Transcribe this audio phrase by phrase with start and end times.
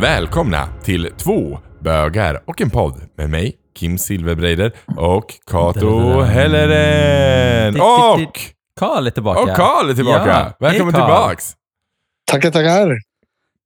[0.00, 7.80] Välkomna till två bögar och en podd med mig, Kim Silverbreider och Kato Helleren.
[7.80, 8.40] Och...
[8.80, 9.40] Karl är tillbaka.
[9.40, 10.26] Och Karl är tillbaka.
[10.26, 11.52] Ja, Välkommen hej, tillbaks.
[12.30, 13.09] Tackar, tackar.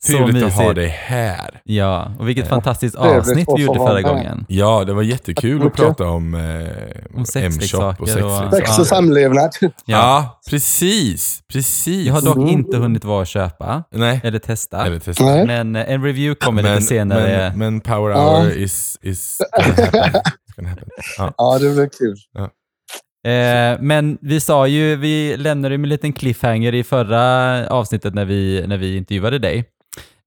[0.06, 1.60] Så Trevligt att ha dig här.
[1.64, 2.48] Ja, och vilket Ja.
[2.50, 4.44] fantastiskt avsnitt vi gjorde förra gången.
[4.48, 8.50] Ja, det var jättekul att prata om, eh, Om M-shop och och- sexleksaker.
[8.56, 9.50] Sex och samlevnad.
[9.86, 11.40] Ja, precis.
[11.52, 12.06] Precis.
[12.06, 12.48] Jag har dock Mm.
[12.48, 14.86] inte hunnit vara och köpa Nej, eller testa.
[14.86, 15.24] eller testa.
[15.24, 15.46] Nej.
[15.46, 17.52] Men eh, en review kommer lite senare.
[17.56, 18.38] Men, men power Ja.
[18.40, 19.38] hour is, is
[20.56, 20.88] gonna happen.
[21.18, 21.32] Ja.
[21.38, 22.16] Ja, det blir kul.
[23.26, 28.14] Eh, men vi sa ju, vi lämnade ju med en liten cliffhanger i förra avsnittet
[28.14, 29.64] när vi, när vi intervjuade dig.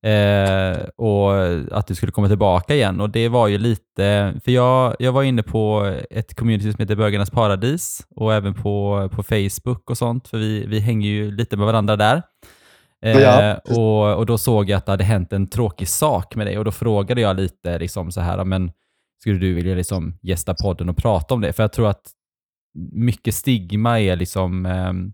[0.05, 1.33] Eh, och
[1.77, 3.01] att du skulle komma tillbaka igen.
[3.01, 6.95] Och det var ju lite, för jag, jag var inne på ett community som heter
[6.95, 11.57] Bögarnas Paradis och även på, på Facebook och sånt, för vi, vi hänger ju lite
[11.57, 12.21] med varandra där.
[13.05, 13.55] Eh, Ja.
[13.55, 16.65] och, och då såg jag att det hade hänt en tråkig sak med dig och
[16.65, 18.71] då frågade jag lite liksom så här, men
[19.21, 21.53] skulle du vilja liksom gästa podden och prata om det?
[21.53, 22.11] För jag tror att
[22.91, 25.11] mycket stigma är liksom, ehm,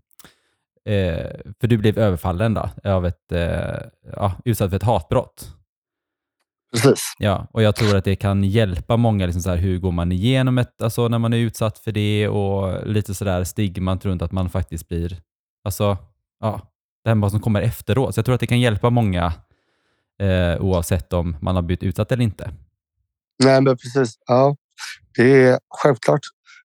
[0.88, 3.76] eh, för du blev överfallen då, av ett, eh,
[4.12, 5.54] ja, utsatt för ett hatbrott.
[6.72, 7.14] Precis.
[7.18, 10.12] Ja, och jag tror att det kan hjälpa många, liksom så här, hur går man
[10.12, 14.32] igenom ett, alltså när man är utsatt för det och lite sådär stigman runt att
[14.32, 15.20] man faktiskt blir,
[15.64, 15.98] alltså,
[16.40, 16.60] ja,
[17.04, 18.14] det här med vad som kommer efteråt.
[18.14, 19.32] Så jag tror att det kan hjälpa många
[20.20, 22.50] eh, oavsett om man har blivit utsatt eller inte.
[23.44, 24.18] Nej, men precis.
[24.26, 24.56] Ja,
[25.16, 26.20] det är självklart.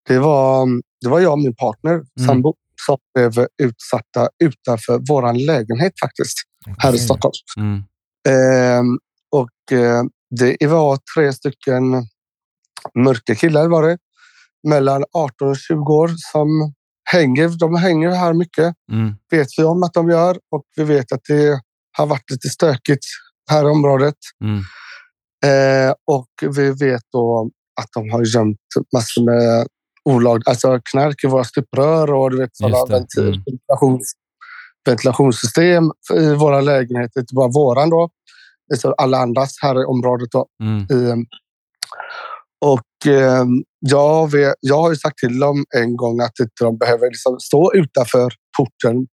[0.07, 0.67] Det var,
[1.01, 2.55] det var jag och min partner, sambo,
[2.85, 6.37] som blev utsatta utanför vår lägenhet faktiskt,
[6.77, 6.99] här i.
[6.99, 7.33] Stockholm.
[7.57, 7.83] Mm.
[8.29, 8.99] Ehm,
[9.31, 10.03] och eh,
[10.39, 11.83] det var tre stycken
[12.99, 13.97] mörka killar var det.
[14.67, 16.73] Mellan 18 och 20 år som
[17.11, 17.49] hänger.
[17.59, 18.73] De hänger här mycket.
[18.91, 19.15] Mm.
[19.31, 21.61] vet vi om att de gör och vi vet att det
[21.97, 23.05] har varit lite stökigt
[23.49, 24.15] här i området.
[24.43, 24.59] Mm.
[25.45, 27.49] Eh, och vi vet då
[27.81, 28.57] att de har gömt
[28.95, 29.67] massor med
[30.09, 33.41] olag, alltså knark i våra stuprör och du vet, sådana ventil, Mm.
[33.45, 34.13] ventilations,
[34.85, 37.19] ventilationssystem i våra lägenheter.
[37.19, 38.09] Inte bara våran då,
[38.97, 40.31] alla andras här i området.
[40.31, 40.47] Då.
[40.63, 40.81] Mm.
[40.83, 41.25] I,
[42.65, 43.45] och eh,
[43.79, 47.39] jag, vet, jag har ju sagt till dem en gång att inte de behöver liksom
[47.39, 49.07] stå utanför porten,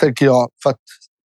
[0.00, 0.48] tänker jag.
[0.62, 0.80] För att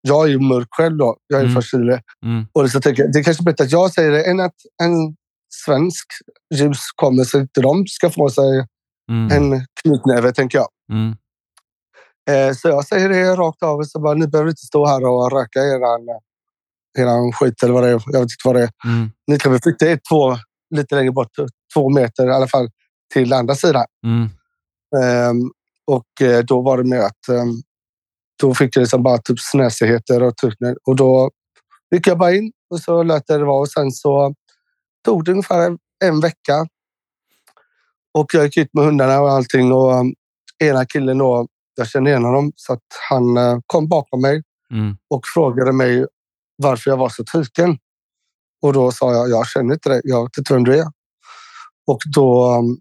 [0.00, 1.16] jag är ju mörk själv då.
[1.26, 1.52] Jag är Mm.
[1.54, 2.00] från Chile.
[2.24, 2.46] Mm.
[2.52, 5.16] Och så tänker jag, det är kanske bättre att jag säger det än att en
[5.64, 6.06] svensk
[6.54, 8.66] ljus kommer så inte de ska få sig
[9.11, 9.53] Mm.
[9.53, 10.69] en knytnäve, tänker jag.
[10.93, 11.17] Mm.
[12.31, 13.83] Eh, så jag säger det rakt av.
[13.83, 16.00] Så bara, ni behöver inte stå här och röka eran,
[16.99, 18.03] eran skit eller vad det är.
[18.06, 18.71] Jag vet inte vad det är.
[18.84, 19.11] Mm.
[19.27, 20.37] Ni kan väl flytta er två,
[20.75, 21.31] lite längre bort,
[21.75, 22.69] två meter i alla fall,
[23.15, 23.84] till andra sidan.
[24.06, 24.28] Mm.
[25.03, 25.50] Ehm,
[25.87, 27.62] och eh, då var det med att ehm,
[28.41, 30.55] då fick jag liksom bara typ snäsigheter och typ,
[30.87, 31.31] och då
[31.91, 34.34] gick jag bara in och så lät det vara och sen så
[35.05, 36.67] tog det ungefär en, en vecka.
[38.16, 40.15] Och jag gick ut med hundarna och allting och um,
[40.65, 41.47] ena killen då,
[41.77, 44.97] jag kände igen honom så att han eh, kom bakom mig Mm.
[45.10, 46.06] och frågade mig
[46.56, 47.78] varför jag var så tyken.
[48.62, 50.87] Och då sa jag, jag känner inte dig, jag vet inte vem du är.
[51.87, 52.78] Och då um,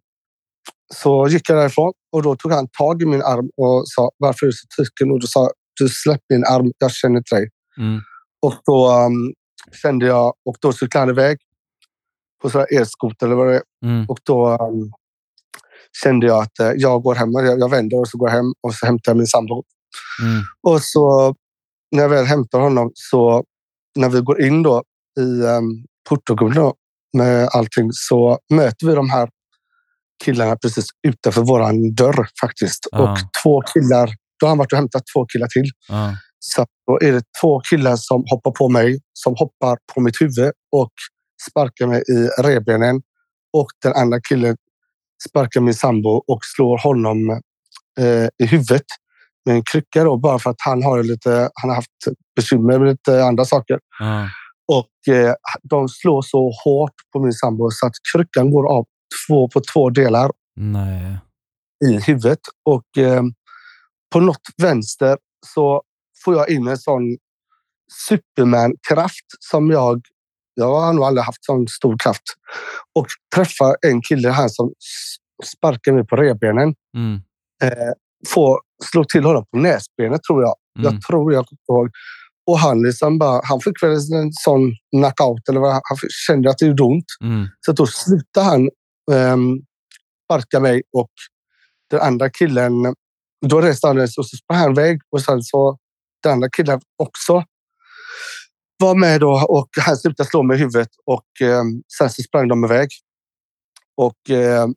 [0.94, 4.45] så gick jag därifrån och då tog han tag i min arm och sa varför
[4.45, 5.12] är du så tyken?
[5.12, 7.50] Och då sa du släpp min arm, jag känner inte dig.
[7.78, 8.01] Mm.
[8.41, 9.34] Och då um,
[9.81, 11.38] kände jag, och då cyklade han iväg
[12.41, 13.63] på sådär elskoter eller vad det är.
[13.85, 14.06] Mm.
[14.09, 14.91] Och då um,
[16.03, 18.53] kände jag att eh, jag går hem, jag, jag vänder och så går jag hem
[18.61, 19.63] och så hämtar jag min sambo.
[20.22, 20.44] Mm.
[20.63, 21.35] Och så
[21.91, 23.44] när jag väl hämtar honom så
[23.95, 24.83] när vi går in då
[25.19, 26.73] i um, portgången då,
[27.17, 29.29] med allting så möter vi de här
[30.23, 32.88] killarna precis utanför våran dörr faktiskt.
[32.91, 33.01] Ah.
[33.01, 35.69] Och två killar, då har han varit och hämtat två killar till.
[35.88, 36.16] Ja.
[36.39, 40.51] Så då är det två killar som hoppar på mig, som hoppar på mitt huvud
[40.72, 40.91] och
[41.50, 43.01] sparkar mig i revbenen.
[43.53, 44.57] Och den andra killen
[45.29, 47.29] sparkar min sambo och slår honom
[48.00, 48.85] eh, i huvudet
[49.45, 51.50] med en krycka då, bara för att han har lite.
[51.53, 51.89] Han har haft
[52.35, 54.29] bekymmer med lite andra saker Ja.
[54.67, 55.33] och eh,
[55.63, 58.85] de slår så hårt på min sambo så att kryckan går av
[59.27, 61.18] två på två delar Nej.
[61.85, 63.23] i huvudet och eh,
[64.13, 65.81] på något vänster så
[66.23, 67.18] får jag in en sån
[68.09, 70.01] Superman-kraft som jag...
[70.56, 72.24] Jag har nog aldrig haft sån stor kraft.
[72.96, 74.74] Och träffar en kille här som
[75.44, 76.74] sparkar mig på revbenen.
[76.98, 77.22] Mm.
[77.63, 77.94] Eh,
[78.28, 80.56] får slå till honom på näsbenet tror jag.
[80.80, 80.94] Mm.
[80.94, 81.90] Jag tror jag kommer ihåg.
[82.48, 85.50] Och han, liksom bara, han fick väl en sån knockout.
[85.50, 85.98] Eller vad, han
[86.28, 87.06] kände att det gjorde ont.
[87.24, 87.48] Mm.
[87.66, 88.69] Så då slutade han
[89.12, 89.62] um,
[90.25, 91.12] sparka mig och
[91.90, 92.96] den andra killen.
[93.46, 95.78] Då reste han sig och så sprang han iväg och sen så
[96.24, 97.44] den andra killen också.
[98.77, 101.63] Var med då och han slutade slå mig i huvudet och eh,
[101.98, 102.89] sen så sprang de iväg.
[103.98, 104.68] Och eh,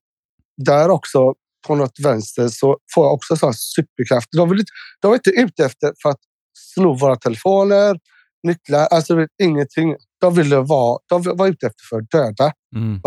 [0.56, 1.35] där också
[1.67, 4.29] på något vänster så får jag också sån superkraft.
[4.33, 4.65] De, vill
[5.00, 6.21] de var inte ute efter för att
[6.59, 7.99] sno våra telefoner,
[8.43, 9.97] nycklar, alltså vet, ingenting.
[10.21, 12.53] De ville vara, de var ute efter för att döda.
[12.77, 13.01] Mm.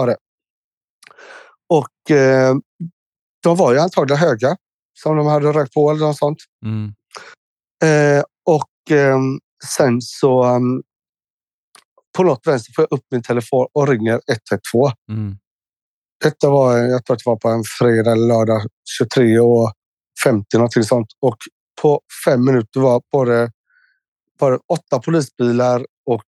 [1.70, 2.56] Och eh,
[3.44, 4.56] de var ju antagligen höga
[5.00, 6.40] som de hade rökt på eller något sånt.
[6.66, 6.94] Mm.
[7.84, 9.20] Eh, och eh,
[9.78, 10.84] sen så um,
[12.18, 14.22] på något vänster får jag upp min telefon och ringer
[14.52, 14.92] 112.
[15.10, 15.38] Mm.
[16.24, 18.62] Detta var, jag tror att det var på en fredag eller lördag
[19.00, 19.72] 23 och
[20.24, 21.08] 50 någonting sånt.
[21.22, 21.38] Och
[21.82, 23.52] på fem minuter var både,
[24.40, 26.24] både åtta polisbilar och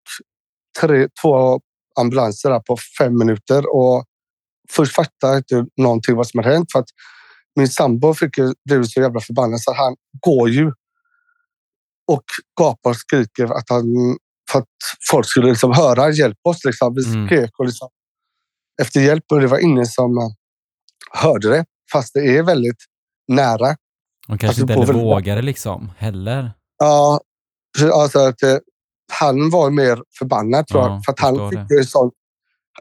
[0.80, 1.60] tre, två
[2.00, 3.74] ambulanser där på fem minuter.
[3.74, 4.04] Och
[4.70, 6.88] först fattade jag inte någonting vad som hade hänt för att
[7.56, 9.96] min sambo fick ju, blev så jävla förbannad så han
[10.26, 10.72] går ju
[12.08, 12.22] och
[12.60, 13.84] gapar och skriker att han
[14.50, 14.66] för att
[15.10, 16.64] folk skulle liksom höra hjälp oss.
[16.64, 16.94] Liksom.
[16.94, 17.26] Vi Mm.
[17.26, 17.88] skrek och liksom,
[18.82, 20.24] efter hjälp och det var ingen som eh,
[21.22, 22.76] hörde det fast det är väldigt
[23.28, 23.66] nära.
[24.28, 26.52] De kanske Alltså, inte heller vågade liksom, heller.
[26.78, 27.20] Ja,
[27.78, 28.56] så alltså att eh,
[29.12, 31.04] han var mer förbannad tror Ja, jag.
[31.04, 31.74] För att han fick det.
[31.74, 32.10] ju sån,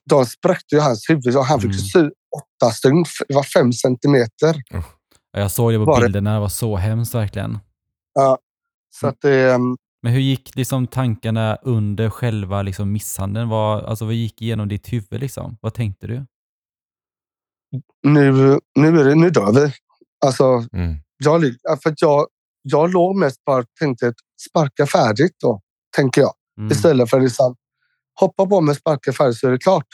[0.06, 1.79] de spräckte ju hans huvud och han fick Mm.
[1.79, 2.00] sy
[2.38, 3.06] åtta stygn.
[3.27, 4.56] Det var fem centimeter.
[4.69, 4.83] Ja,
[5.31, 7.59] Jag såg det på Var bilderna, det var så hemskt verkligen.
[8.93, 9.11] Så Mm.
[9.13, 13.49] att det, ehm, Men hur gick liksom tankarna under själva liksom misshandeln?
[13.49, 15.19] Vad, alltså, vad gick igenom ditt huvud?
[15.21, 15.57] Liksom?
[15.61, 16.25] Vad tänkte du?
[18.03, 18.31] nu,
[18.75, 19.73] nu, är det, nu dör vi.
[20.25, 20.43] Alltså,
[20.73, 20.95] Mm.
[21.17, 21.41] jag,
[21.83, 22.27] för att jag,
[22.61, 24.15] jag låg mest bara tänkte att
[24.49, 25.61] sparka färdigt då,
[25.95, 26.33] tänker jag.
[26.57, 26.71] Mm.
[26.71, 27.55] Istället för att liksom,
[28.19, 29.88] hoppa på mig, sparka färdigt så är det klart.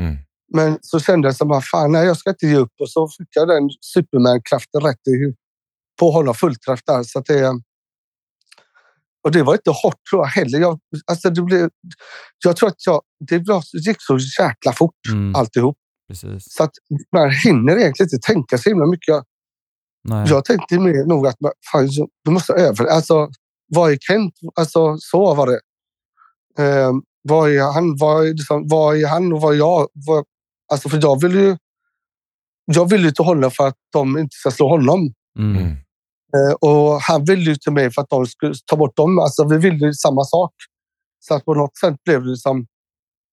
[0.00, 0.16] Mm.
[0.54, 2.72] Men så kände jag som bara, fan nej, jag ska inte ge upp.
[2.80, 5.36] Och så fick jag den Superman-kraften rätt i huvudet.
[6.00, 7.02] På honom fullträff där.
[7.02, 7.60] Så att det,
[9.24, 10.58] och det var inte hårt tror jag heller.
[10.60, 11.70] Jag, alltså det blev,
[12.44, 13.36] jag tror att jag, det
[13.86, 15.34] gick så jäkla fort Mm.
[15.34, 15.76] alltihop.
[16.08, 16.54] Precis.
[16.54, 16.70] Så att
[17.16, 19.08] man hinner egentligen inte tänka så himla mycket.
[19.08, 19.24] Jag,
[20.08, 20.26] Nej.
[20.28, 21.88] jag tänkte mer nog att man, fan,
[22.24, 22.84] du måste över.
[22.86, 23.28] Alltså,
[23.74, 24.34] vad är Kent?
[24.54, 25.60] Alltså, så var det.
[26.64, 26.92] Eh,
[27.22, 27.96] vad är han?
[27.96, 29.88] Vad är, liksom, vad är han och vad är jag?
[29.94, 30.24] Vad,
[30.72, 31.56] alltså, för jag vill ju.
[32.64, 35.12] Jag vill ju till honom för att de inte ska slå honom.
[35.38, 35.76] Mm.
[36.36, 39.18] Eh, och han ville ju till mig för att de skulle ta bort dem.
[39.18, 40.54] Alltså, vi ville ju samma sak.
[41.20, 42.66] Så att på något sätt blev det som...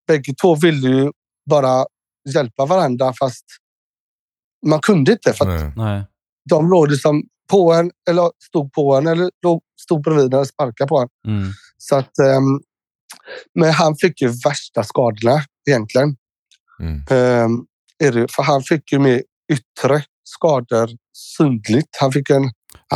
[0.07, 1.11] Bägge två ville ju
[1.49, 1.85] bara
[2.33, 3.45] hjälpa varandra fast
[4.65, 5.33] man kunde inte.
[5.33, 6.03] För att Nej.
[6.49, 10.47] De låg liksom på en eller stod på en eller låg, stod bredvid en och
[10.47, 11.09] sparkade på en.
[11.27, 11.51] Mm.
[11.77, 12.61] Så att, ehm,
[13.55, 16.15] men han fick ju värsta skadorna egentligen.
[16.79, 17.03] Mm.
[17.09, 17.65] Ehm,
[18.03, 21.97] är det, för han fick ju med yttre skador synligt.
[21.99, 22.51] Han fick en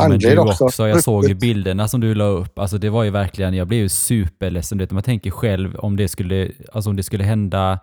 [0.08, 0.64] men du också.
[0.64, 0.88] också.
[0.88, 2.58] Jag såg ju bilderna som du la upp.
[2.58, 4.78] Alltså det var ju verkligen, jag blev ju superledsen.
[4.78, 7.78] Du vet, man tänker själv om det skulle, alltså om det skulle hända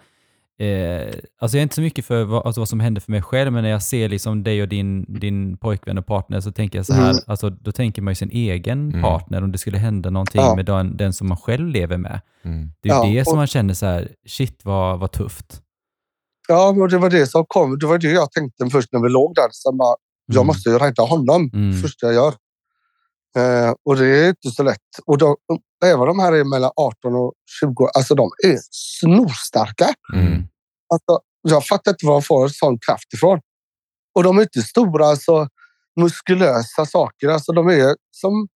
[0.60, 1.08] Eh,
[1.40, 3.54] alltså jag är inte så mycket för vad, alltså vad som hände för mig själv,
[3.54, 6.86] men när jag ser liksom dig och din, din pojkvän och partner så tänker jag
[6.86, 7.24] så här, Mm.
[7.28, 9.02] alltså, då tänker man ju sin egen Mm.
[9.02, 10.56] partner om det skulle hända någonting Ja.
[10.56, 12.22] med den, den som man själv lever med.
[12.46, 12.72] Mm.
[12.82, 15.62] Det är ju Ja, det som och- man känner så här, shit vad, vad tufft.
[16.48, 17.80] Ja, och det var det som kom.
[17.80, 19.48] Det var det jag tänkte först när vi låg där.
[19.52, 20.48] Så bara, jag Mm.
[20.48, 21.82] måste ju rädda honom Mm.
[21.82, 22.34] första jag gör.
[23.36, 24.80] Eh, och det är inte så lätt.
[25.06, 25.36] Och de,
[25.86, 29.94] även de här är mellan 18 och 20 alltså de är snorstarka.
[30.14, 30.44] Mm.
[30.94, 33.40] Alltså, jag fattar inte var de får sån kraft ifrån.
[34.16, 35.48] Och de är inte stora, alltså
[36.00, 37.28] muskulösa saker.
[37.28, 38.48] Alltså de är som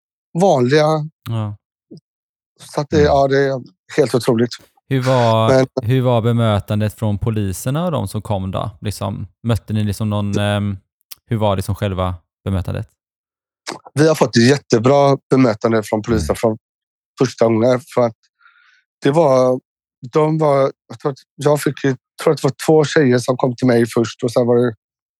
[0.40, 0.86] vanliga.
[1.28, 1.56] Ja.
[2.74, 3.06] Så att det, Mm.
[3.06, 3.62] ja, det är
[3.96, 4.50] helt otroligt.
[4.88, 8.70] Hur, var, Men- hur var bemötandet från poliserna och de som kom då?
[8.80, 10.76] Liksom, mötte ni liksom någon, ehm,
[11.26, 12.14] hur var det som själva
[12.44, 12.88] bemötandet?
[13.94, 16.58] Vi har fått jättebra bemötande från polisen från
[17.18, 17.80] första gången.
[17.94, 18.16] För att
[19.02, 19.60] det var,
[20.12, 21.80] de var, jag, tror att jag fick,
[22.22, 24.74] tror att det var två tjejer som kom till mig först och sen var det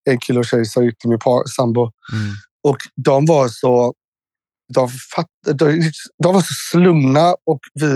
[0.09, 1.81] en kille och tjej som gick till min par, sambo.
[1.81, 2.33] Mm.
[2.63, 3.93] Och de var så...
[4.73, 5.91] De, fatt, de,
[6.23, 7.87] de var så lugna och vi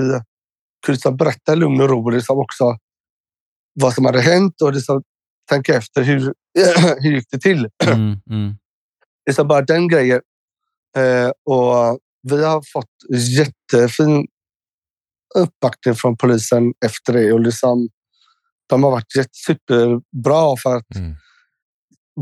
[0.86, 2.78] kunde liksom berätta i lugn och ro liksom också
[3.74, 5.04] vad som hade hänt och liksom
[5.50, 6.34] tänka efter hur,
[7.02, 7.70] hur gick det till.
[7.84, 8.56] Mm, mm,
[9.28, 10.22] Liksom bara den grejen.
[10.98, 14.28] Eh, och vi har fått jättefin
[15.36, 17.34] uppbackning från polisen efter det.
[17.34, 17.90] Och liksom,
[18.70, 19.06] de har varit
[19.46, 21.16] superbra för att Mm.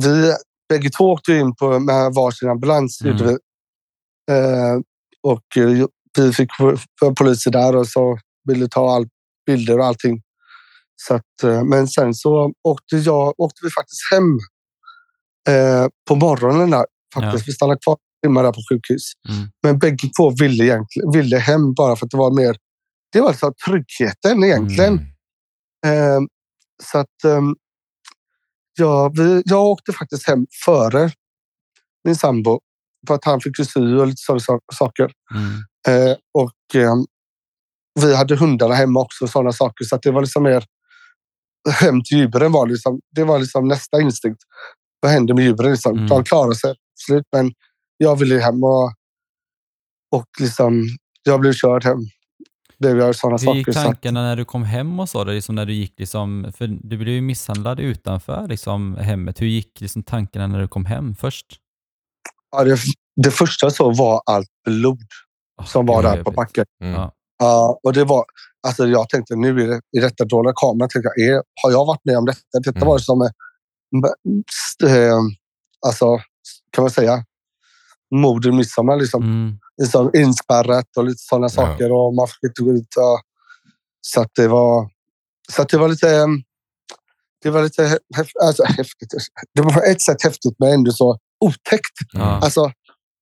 [0.04, 0.34] vi
[0.70, 3.02] bägge två åkte in på, med varsin ambulans.
[3.02, 3.38] Mm.
[4.32, 4.80] Eh,
[5.24, 5.44] och
[6.18, 6.50] vi fick
[7.00, 9.08] för poliser där och så ville ta all,
[9.46, 10.22] bilder och allting.
[11.02, 14.38] Så att, eh, men sen så åkte, jag, åkte vi faktiskt hem
[15.50, 16.70] eh, på morgonen.
[16.70, 17.44] Där, faktiskt.
[17.44, 17.44] Ja.
[17.48, 19.04] Vi stannade kvar timmar där på sjukhus.
[19.30, 19.50] mm.
[19.64, 22.58] Men bägge två ville, egentligen, ville hem bara för att det var mer
[23.12, 25.00] det var liksom tryggheten egentligen.
[25.86, 26.16] Mm.
[26.16, 26.20] Eh,
[26.84, 27.56] så att ehm,
[28.80, 31.12] ja, vi, jag åkte faktiskt hem före
[32.04, 32.60] min sambo
[33.08, 35.12] för att han fick sy och lite sådana sa- saker.
[35.36, 35.54] Mm.
[36.10, 37.06] Eh, och ehm,
[38.00, 39.86] vi hade hundarna hemma också och sådana saker.
[39.86, 40.66] Så att det var liksom mer
[41.72, 44.40] hem till djuren var liksom, det var liksom nästa instinkt.
[45.00, 45.72] Vad händer med djuren?
[45.72, 45.98] Liksom?
[45.98, 46.08] Mm.
[46.08, 47.54] De klarar sig slut, men
[47.98, 48.94] jag ville hem och,
[50.12, 50.84] och liksom,
[51.24, 52.00] jag blev körd hem.
[52.80, 53.72] Blev jag sådana Hur gick saker.
[53.72, 55.24] Så att, tankarna när du kom hem och så?
[55.24, 59.42] Liksom när du gick liksom, för du blev ju misshandlad utanför liksom, hemmet.
[59.42, 61.60] Hur gick liksom tankarna när du kom hem först?
[62.52, 62.78] ja, det,
[63.16, 65.02] det första så var allt blod
[65.60, 66.66] Åh, som var där på backen.
[66.82, 66.94] Mm.
[66.94, 67.12] Ja.
[67.40, 68.26] Ja, och det var,
[68.68, 71.86] alltså jag tänkte nu är det, i detta dåliga kameran, tänkte jag, är, har jag
[71.86, 72.40] varit med om detta?
[72.64, 72.88] Detta Mm.
[72.88, 75.20] var som, eh, eh,
[75.88, 76.18] alltså,
[76.72, 77.24] kan man säga,
[78.16, 78.98] mord i midsommar.
[78.98, 79.24] Liksom.
[79.24, 79.60] Mm.
[79.82, 81.50] Liksom inspärrat och lite sådana Ja.
[81.50, 81.92] saker.
[81.92, 82.96] Och man fick inte gå ut.
[82.98, 83.22] Och,
[84.02, 84.90] så att det var,
[85.52, 86.28] så att det var lite, eh,
[87.44, 88.00] det var lite
[88.44, 89.14] alltså, häftigt.
[89.54, 91.98] Det var på ett sätt häftigt men ändå så otäckt.
[92.14, 92.22] Ja.
[92.44, 92.72] Alltså,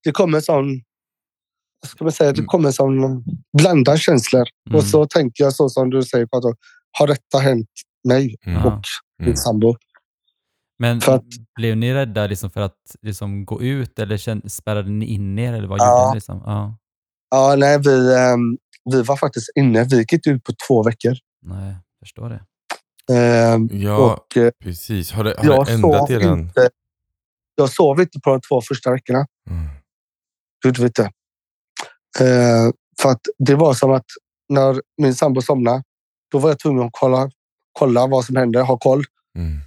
[0.03, 0.81] det kommer en sån,
[1.85, 2.47] ska man säga, det Mm.
[2.47, 3.23] kommer en sån
[3.57, 4.45] blandad känslor.
[4.69, 4.77] Mm.
[4.77, 6.53] Och så tänker jag så som du säger, Pato,
[6.99, 7.69] har detta hänt
[8.07, 8.65] mig Mm.
[8.65, 8.81] Och
[9.19, 9.37] min Mm.
[9.37, 9.75] sambo?
[10.79, 11.23] Men För att-
[11.55, 15.53] blev ni rädda liksom för att liksom gå ut eller spärrade ni in er?
[15.53, 15.99] Eller vad Ja.
[16.01, 16.15] gjorde ni?
[16.15, 16.41] Liksom?
[16.45, 16.77] Ja.
[17.29, 18.57] Ja, nej, vi, ehm,
[18.91, 19.83] vi var faktiskt inne.
[19.83, 21.15] Vi gick ut på två veckor.
[21.41, 22.41] Nej, jag förstår det.
[23.15, 25.11] Ehm, Ja, och eh, precis.
[25.11, 26.69] Har det, har jag det ändrat inte.
[27.55, 29.25] Jag sov inte på de två första veckorna.
[29.49, 29.67] Mm.
[30.63, 31.11] Gud vet det.
[32.19, 34.05] Eh, för att det var som att
[34.49, 35.83] när min sambo somnade,
[36.31, 37.29] då var jag tvungen att kolla,
[37.79, 39.03] kolla vad som hände, ha koll.
[39.37, 39.57] Mm.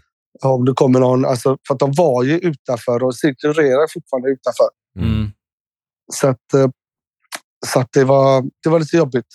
[0.43, 4.69] Om det kommer någon, alltså, för att de var ju utanför och cirkulerar fortfarande utanför.
[4.99, 5.15] Mm.
[5.15, 5.31] Mm.
[6.13, 6.69] Så att, eh,
[7.67, 9.27] så att det, var, det var lite jobbigt.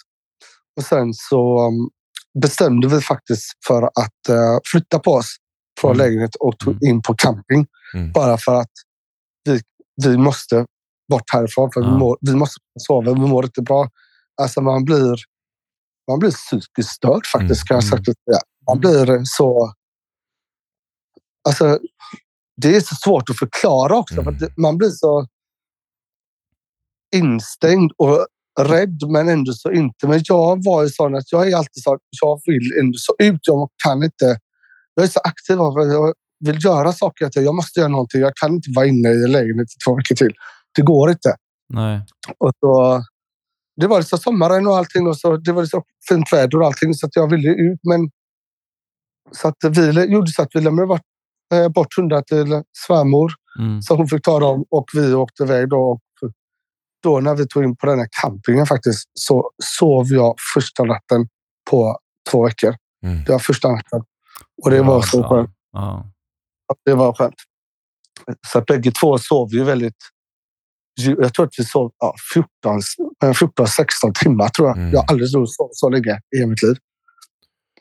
[0.77, 1.89] Och sen så um,
[2.41, 5.36] bestämde vi faktiskt för att eh, flytta på oss
[5.82, 6.05] från Mm.
[6.05, 6.96] lägenhet och tog Mm.
[6.96, 7.67] in på camping.
[7.96, 8.12] Mm.
[8.12, 8.72] Bara för att
[9.43, 9.62] vi,
[10.05, 10.65] vi måste
[11.13, 11.70] bort härifrån.
[11.74, 11.88] För Ja.
[11.89, 13.89] vi, mår, vi måste sova, vi mår inte bra.
[14.41, 15.15] Alltså man blir,
[16.10, 17.67] man blir psykiskt störd faktiskt.
[17.67, 18.03] Kan jag Mm.
[18.03, 18.39] säga.
[18.67, 19.74] Man blir så...
[21.50, 21.79] Alltså,
[22.62, 24.22] det är så svårt att förklara också.
[24.22, 24.39] Mm.
[24.39, 25.27] För man blir så
[27.15, 28.27] instängd och
[28.60, 30.08] rädd, men ändå så inte.
[30.08, 33.15] Men jag var ju sån att jag är alltid så att jag vill ändå så
[33.20, 33.39] ut.
[33.41, 34.39] Jag kan inte.
[34.93, 36.13] Jag är så aktiv av jag
[36.46, 37.25] vill göra saker.
[37.25, 38.22] Att jag måste göra någonting.
[38.22, 40.34] Jag kan inte vara inne i lägenheten två veckor till.
[40.75, 41.36] Det går inte.
[41.74, 42.06] Nej.
[42.38, 43.03] Och så,
[43.82, 46.94] det var liksom sommaren och allting och så det var liksom fint väder och allting
[46.94, 47.80] så att jag ville ut.
[47.84, 48.10] Men
[49.32, 51.01] så att vi gjorde så att vi lämnade bort,
[51.53, 53.82] eh, bort hundar till svärmor Mm.
[53.82, 55.77] så hon fick ta dem och vi åkte iväg då.
[55.92, 56.00] Och
[57.03, 61.27] då när vi tog in på den här campingen faktiskt så sov jag första natten
[61.70, 61.98] på
[62.32, 62.75] två veckor.
[63.06, 63.24] Mm.
[63.24, 64.03] Det var första natten
[64.63, 65.30] och det Ja, var så bra.
[65.30, 65.50] skönt.
[65.72, 66.06] Ja.
[66.86, 67.36] Det var skönt.
[68.48, 69.98] Så att bägge två sov ju väldigt.
[70.96, 72.80] Jag tror att vi sov ja, 14,
[73.24, 74.78] eh, 14 16 timmar tror jag.
[74.78, 74.92] Mm.
[74.92, 76.76] Jag har aldrig sovit så, länge i hela mitt liv.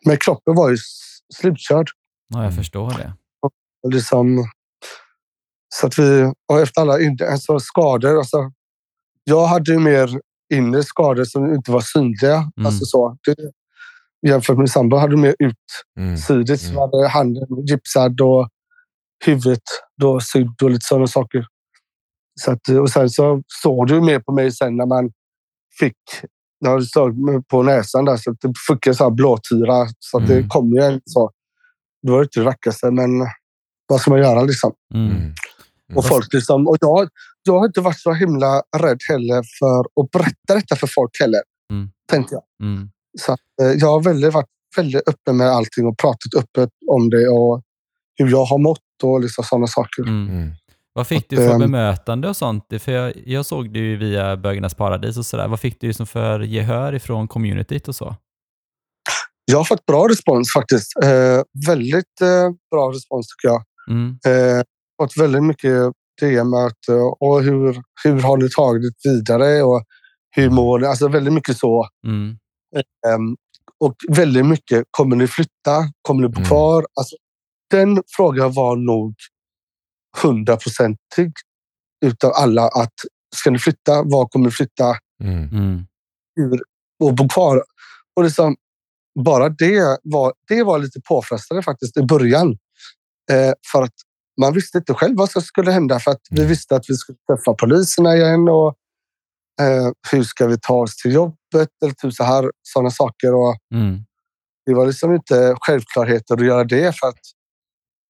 [0.07, 0.76] Men kroppen var ju
[1.35, 1.88] slutkörd.
[2.28, 2.57] ja, jag Mm.
[2.57, 3.12] förstår det.
[3.83, 4.50] Och liksom,
[5.75, 6.99] så att vi, och efter alla
[7.31, 8.19] alltså skador.
[8.19, 8.52] Alltså,
[9.25, 10.21] jag hade ju mer
[10.54, 12.35] inre skador som inte var synliga.
[12.37, 12.66] Mm.
[12.66, 13.16] Alltså så.
[13.26, 13.37] Det,
[14.28, 16.14] jämfört med min sambo hade mer Mm.
[16.14, 16.62] utsidigt.
[16.62, 16.75] Mm.
[16.75, 18.49] Så hade handen gipsad och
[19.25, 19.62] huvudet
[20.00, 21.47] då sydd och lite sådana saker.
[22.40, 25.10] Så att, och sen så såg du mer på mig sen när man
[25.78, 25.96] fick
[26.60, 29.86] när du slog mig på näsan där så att det fick en sån här blåtira.
[29.98, 30.42] Så att Mm.
[30.42, 31.30] det kom ju en så.
[32.02, 33.10] Det var inte det vackraste, men
[33.86, 34.72] vad ska man göra liksom?
[34.94, 35.10] Mm.
[35.10, 35.32] Mm.
[35.96, 37.08] Och folk liksom, och jag,
[37.42, 41.40] jag har inte varit så himla rädd heller för att berätta detta för folk heller.
[41.72, 41.90] Mm.
[42.10, 42.42] Tänkte jag.
[42.68, 42.90] Mm.
[43.20, 44.46] Så att, eh, jag har väldigt, varit
[44.76, 47.62] väldigt öppen med allting och pratat öppet om det och
[48.16, 50.02] hur jag har mått och liksom sådana saker.
[50.02, 50.50] Mm.
[50.94, 51.00] Mm.
[51.00, 52.64] Vad fick Att, du för ehm, bemötande och sånt?
[52.78, 55.49] För jag, jag såg det ju via Bögarnas Paradis och sådär.
[55.49, 58.16] Vad fick du liksom för gehör ifrån communityt och så?
[59.44, 60.92] Jag har fått bra respons faktiskt.
[61.02, 63.62] Eh, väldigt eh, bra respons tycker jag.
[63.90, 64.18] Mm.
[64.26, 64.62] Eh,
[65.02, 66.88] fått väldigt mycket DM att,
[67.20, 69.82] och hur, hur har ni tagit vidare och
[70.37, 70.87] hur mår ni?
[70.87, 71.88] Alltså väldigt mycket så.
[72.06, 72.37] Mm.
[73.06, 73.37] Ehm,
[73.80, 75.84] och väldigt mycket, kommer ni flytta?
[76.02, 76.49] Kommer ni bo Mm.
[76.49, 76.87] kvar?
[76.99, 77.16] Alltså,
[77.70, 79.14] den frågan var nog
[80.23, 81.33] hundraprocentig
[82.04, 82.62] utav alla.
[82.69, 82.92] att
[83.35, 84.02] Ska ni flytta?
[84.02, 84.97] Var kommer ni flytta?
[85.25, 85.49] Mm.
[85.49, 85.87] Mm.
[86.37, 86.62] Hur,
[87.04, 87.62] och bo kvar?
[88.16, 88.57] Och liksom,
[89.25, 92.50] bara det var, det var lite påfrestande faktiskt i början.
[93.31, 93.95] Eh, för att
[94.40, 96.00] man visste inte själv vad som skulle hända.
[96.00, 96.49] För att vi Mm.
[96.49, 98.49] visste att vi skulle träffa poliserna igen.
[98.49, 98.75] Och,
[99.61, 101.69] Eh, hur ska vi ta oss till jobbet?
[101.85, 103.35] Eller typ så här, sådana saker.
[103.35, 104.04] Och Mm.
[104.66, 107.19] det var liksom inte självklarheter att göra det för att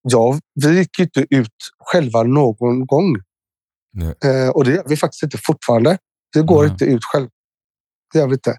[0.02, 3.16] ja, vi gick ju inte ut själva någon gång.
[4.24, 5.98] Eh, och det gör vi faktiskt inte fortfortande.
[6.34, 6.72] Vi går Nej.
[6.72, 7.28] inte ut själv.
[8.12, 8.56] Det gör vi inte.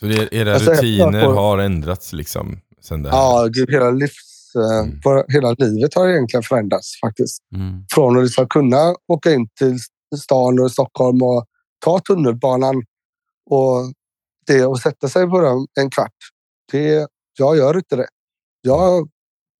[0.00, 3.16] Så det, era Alltså, rutiner får- har ändrats liksom sen det här?
[3.18, 5.00] Ja, gud, hela, livs, eh, Mm.
[5.04, 7.38] vår- hela livet har egentligen förändrats faktiskt.
[7.54, 7.84] Mm.
[7.94, 9.78] Från att liksom kunna åka in till
[10.18, 11.44] stan och Stockholm och
[11.84, 12.82] ta tunnelbanan
[13.50, 13.92] och
[14.46, 16.14] det och sätta sig på den en kvart.
[16.72, 18.08] Det, jag gör inte det.
[18.60, 19.08] Jag,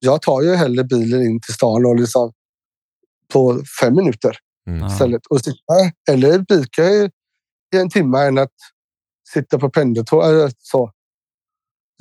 [0.05, 2.33] jag tar ju hellre bilen in till stan och liksom
[3.33, 4.87] på fem minuter Mm.
[4.87, 5.27] Istället.
[5.27, 5.75] Och sitta,
[6.11, 7.11] eller bilka i,
[7.75, 8.53] i en timme än att
[9.29, 10.91] sitta på pendeltåg eller så.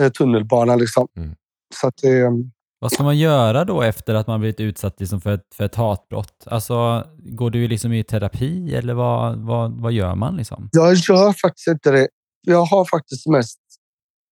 [0.02, 1.08] Eh, Tunnelbanan liksom.
[1.18, 1.36] Mm.
[1.76, 2.30] Så att det,
[2.80, 5.76] Vad ska man göra då efter att man blivit utsatt liksom för, ett, för ett
[5.76, 6.44] hatbrott?
[6.46, 10.38] Alltså, går du liksom i terapi eller vad, vad, vad gör man?
[10.38, 10.70] Liksom?
[10.72, 12.08] Jag gör faktiskt inte det.
[12.42, 13.60] Jag har faktiskt mest...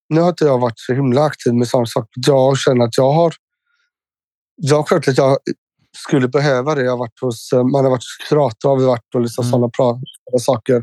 [0.10, 2.10] Nu har inte jag varit så himla aktiv med sådana saker.
[2.28, 3.34] Jag känner att jag har...
[4.64, 5.38] Jag har självklart att jag
[5.98, 6.84] skulle behöva det.
[6.84, 9.52] Jag har varit hos, man har varit hos kurator, har vi varit och liksom Mm.
[9.52, 10.76] sådana pra- saker.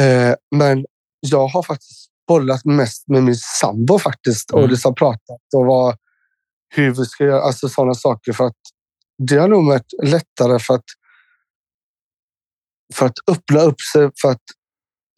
[0.00, 0.86] Eh, men
[1.20, 4.70] jag har faktiskt bollat mest med min sambo faktiskt och Mm.
[4.70, 5.96] liksom pratat och vad,
[6.74, 7.42] hur vi ska göra.
[7.42, 8.56] Alltså sådana saker för att
[9.28, 10.84] det har nog varit lättare för att
[12.94, 14.42] för att öppna upp sig för att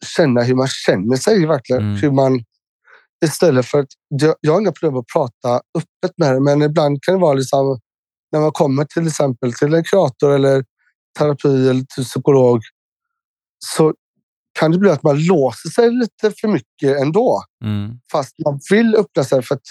[0.05, 1.81] känna hur man känner sig verkligen.
[1.81, 1.95] Mm.
[2.01, 2.43] Hur man,
[3.23, 3.87] istället för att,
[4.41, 7.79] jag, har inga problem att prata öppet med det, men ibland kan det vara liksom,
[8.31, 10.65] när man kommer till exempel till en kurator eller
[11.19, 12.61] terapi eller till psykolog
[13.65, 13.93] så
[14.59, 17.43] kan det bli att man låser sig lite för mycket ändå.
[17.63, 17.99] Mm.
[18.11, 19.61] Fast man vill öppna sig för att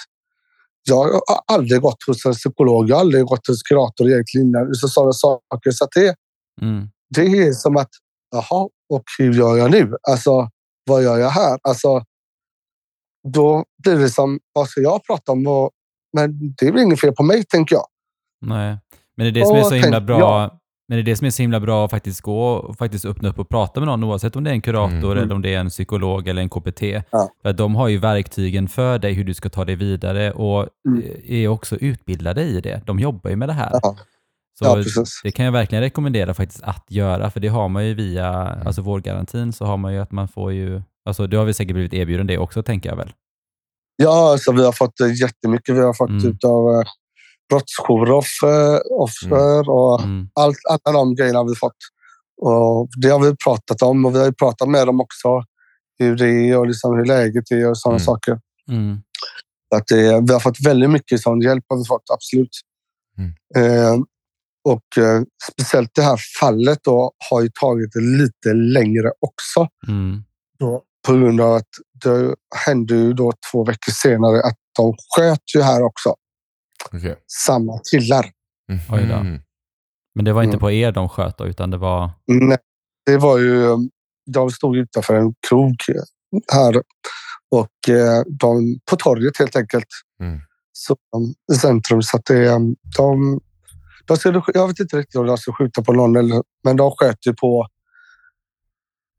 [0.88, 4.74] jag har aldrig gått hos en psykolog, jag har aldrig gått hos kurator egentligen innan.
[4.74, 5.70] Så sådana saker.
[5.70, 6.14] Så det,
[6.61, 6.88] Mm.
[7.14, 7.88] det är som att,
[8.31, 9.94] jaha, och hur gör jag nu?
[10.11, 10.48] Alltså,
[10.87, 11.59] vad gör jag här?
[11.62, 12.05] Alltså,
[13.28, 15.46] då blir det som, vad ska jag prata om?
[15.46, 15.70] Och,
[16.16, 17.85] men det är väl inget fel på mig, tänker jag.
[18.40, 18.78] Nej.
[19.16, 20.18] Men det är det som är så himla bra.
[20.18, 20.50] jag?
[20.88, 23.28] Men det är det som är så himla bra att faktiskt gå och faktiskt öppna
[23.28, 25.18] upp och prata med någon oavsett om det är en kurator Mm.
[25.24, 26.82] eller om det är en psykolog eller en KPT.
[26.82, 27.28] Ja.
[27.42, 31.02] För de har ju verktygen för dig hur du ska ta dig vidare och Mm.
[31.26, 32.82] är också utbildade i det.
[32.87, 33.70] De jobbar ju med det här.
[33.82, 33.96] Ja,
[34.58, 34.85] Så ja
[35.24, 38.28] det kan jag verkligen rekommendera faktiskt att göra, för det har man ju via
[38.64, 41.74] alltså vårdgarantin så har man ju att man får ju, alltså du har väl säkert
[41.74, 43.12] blivit erbjuden det också tänker jag väl?
[43.96, 45.74] Ja, alltså, vi har fått eh, jättemycket.
[45.76, 46.26] Vi har fått Mm.
[46.30, 46.82] ut av eh,
[47.48, 50.28] brottsjouroffer offer och Mm.
[50.34, 51.76] allt, alla de grejerna har vi fått.
[52.42, 55.42] Och det har vi pratat om och vi har ju pratat med dem också.
[55.98, 58.04] Hur det är och liksom hur läget är och sådana Mm.
[58.04, 58.40] saker.
[58.70, 58.96] Mm.
[59.74, 61.64] Att det, vi har fått väldigt mycket sån hjälp.
[61.68, 62.60] har vi fått, absolut.
[63.18, 63.32] Mm.
[63.56, 63.94] Eh,
[64.64, 69.68] och eh, speciellt det här fallet då, har ju tagit det lite längre också.
[69.88, 70.22] Mm.
[70.58, 71.68] Då, på grund av att
[72.04, 72.34] det
[72.66, 76.14] hände ju då två veckor senare att de sköt ju här också.
[76.92, 77.16] Okej.
[77.46, 78.30] Samma killar.
[79.08, 79.38] Då.
[80.14, 80.60] Men det var inte Mm.
[80.60, 82.10] på er de sköt då, utan det var...
[82.26, 82.58] Nej,
[83.06, 83.76] det var ju...
[84.26, 85.74] De stod utanför en krog
[86.52, 86.82] här
[87.50, 89.86] och eh, de, på torget helt enkelt.
[90.20, 90.40] Mm.
[90.72, 92.02] Så, um, I centrum.
[92.02, 93.40] Så att det, um, de,
[94.06, 96.92] de skulle, jag vet inte riktigt om de skulle skjuta på någon, eller, men de
[96.96, 97.66] sköt ju på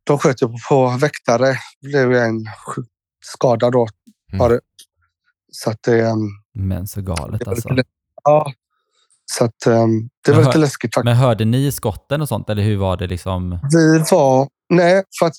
[0.04, 1.56] de sköt ju på, väktare.
[1.82, 2.86] Blev en sk-
[3.26, 3.88] skada då.
[4.34, 4.60] Mm.
[5.52, 7.70] Så att det, um, Men så galet alltså.
[8.24, 8.52] ja,
[9.26, 11.06] så att, um, det var Men lite läskigt faktiskt.
[11.06, 13.60] Men hörde ni skotten och sånt, eller hur var det liksom?
[13.72, 14.48] Vi var...
[14.70, 15.36] Nej, för att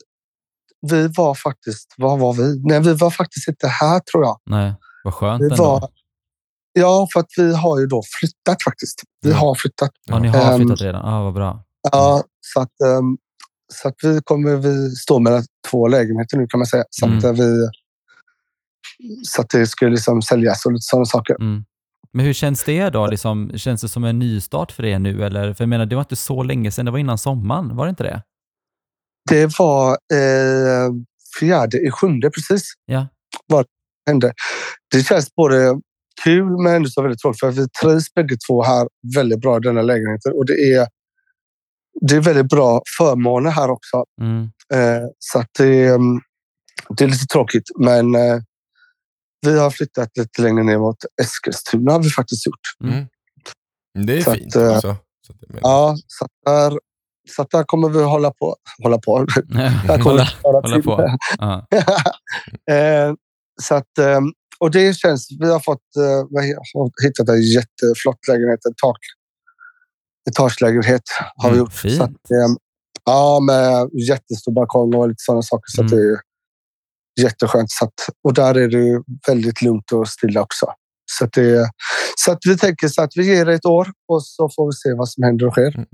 [0.91, 1.95] vi var faktiskt...
[1.97, 2.61] Var var vi?
[2.65, 4.41] Nej, vi var faktiskt inte här tror jag.
[4.47, 4.75] Nej,
[5.05, 5.65] vad skönt Vi ändå.
[5.65, 5.89] var,
[6.73, 9.03] ja, för att vi har ju då flyttat faktiskt.
[9.21, 9.41] Vi Mm.
[9.41, 9.91] har flyttat.
[10.07, 11.13] Ja, ni har Ehm, flyttat redan?
[11.13, 11.65] Ja, vad bra.
[11.93, 13.17] Ja, så att, ehm,
[13.73, 16.85] så att vi kommer vi stå mellan två lägenheter nu kan man säga.
[16.91, 17.25] Så, att, Mm.
[17.25, 17.69] eh, vi,
[19.27, 21.35] så att det skulle liksom säljas och lite sådana saker.
[21.41, 21.65] Mm.
[22.13, 23.07] Men hur känns det då?
[23.07, 25.25] Liksom, känns det som en nystart för er nu?
[25.25, 25.55] Eller?
[25.55, 27.91] För jag menar, det var inte så länge sedan, det var innan sommaren, var det
[27.91, 28.23] inte det?
[29.31, 30.93] Det var eh,
[31.41, 32.63] fjärde i sjunde precis.
[32.87, 33.07] Ja.
[34.07, 34.33] hände.
[34.93, 35.81] Det känns både
[36.25, 39.61] kul men ändå så väldigt tråkigt för vi trivs bägge två här väldigt bra i
[39.61, 40.87] denna lägenheten och det är,
[42.01, 44.05] det är väldigt bra förmåner här också.
[44.21, 44.43] Mm.
[44.75, 46.21] Eh, så att det, mm,
[46.97, 48.39] det är lite tråkigt men eh,
[49.47, 52.91] vi har flyttat lite längre ner mot Eskilstuna har vi faktiskt gjort.
[52.93, 53.07] Mm.
[54.07, 54.97] Det är Så att, fint eh, också.
[55.27, 56.79] Så att Ja, så att där,
[57.37, 58.57] så att där kommer vi hålla på.
[58.83, 59.19] Hålla på.
[59.87, 61.19] Där kommer hålla, hålla på.
[62.75, 63.15] Eh,
[63.63, 64.21] så att, eh,
[64.59, 68.99] och det känns, vi har fått eh, vi har hittat en jätteflott lägenhet, en tak,
[70.31, 71.03] etagelägenhet
[71.37, 71.73] har vi Mm, gjort.
[71.75, 71.97] fint.
[71.97, 72.55] Så att, eh,
[73.07, 75.65] Ja, med jättestor balkong och lite sådana saker.
[75.67, 76.05] Så att Mm.
[76.05, 76.19] det är
[77.25, 77.71] jätteskönt.
[77.71, 77.93] Så att,
[78.25, 80.67] och där är det väldigt lugnt och stilla också.
[81.19, 81.71] Så att, det,
[82.17, 84.73] så att vi tänker så att vi ger det ett år och så får vi
[84.73, 85.75] se vad som händer och sker.
[85.77, 85.87] Mm.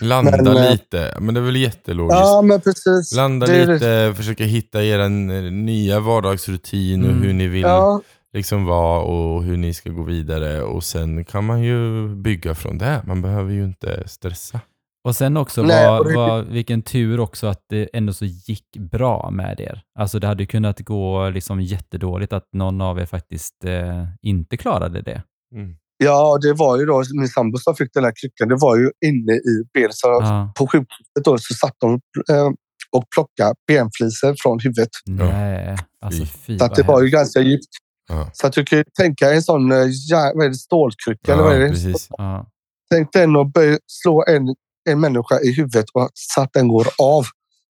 [0.00, 2.18] Landa Men, eh, lite, men det är väl jättelogiskt.
[2.20, 3.12] Ja, men precis.
[3.14, 5.08] Landa Det lite, försöka hitta er
[5.50, 7.22] nya vardagsrutin och Mm.
[7.22, 8.00] hur ni vill Ja,
[8.34, 10.62] liksom vara och hur ni ska gå vidare.
[10.62, 13.02] Och sen kan man ju bygga från det.
[13.06, 14.60] Man behöver ju inte stressa.
[15.04, 19.30] Och sen också Nej, var, var, vilken tur också att det ändå så gick bra
[19.30, 19.82] med er.
[19.98, 24.56] Alltså det hade ju kunnat gå liksom jättedåligt att någon av er faktiskt eh, inte
[24.56, 25.22] klarade det.
[25.54, 25.76] Mm.
[25.96, 28.48] ja, det var ju då min sambo som fick den här kryckan.
[28.48, 29.94] Det var ju inne i benet.
[30.02, 30.52] Ja.
[30.56, 31.92] På sjukhuset då så satt de
[32.30, 32.50] eh,
[32.92, 34.90] och plockade benflisor från huvudet.
[35.06, 36.58] Nej, alltså Fy.
[36.58, 37.83] Så det var ju ganska djupt.
[38.08, 41.32] Ja, Så att du kan tänka en sån eh, ja, vad är det, stålkrycka.
[41.32, 41.70] eller vad är ja det?
[41.72, 42.06] precis.
[42.10, 42.46] Ja.
[42.90, 44.54] Tänk den och böj, slå en,
[44.90, 47.24] en människa i huvudet och så att den går av.